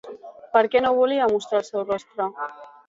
[0.57, 2.31] Per què no volia mostrar el seu rostre?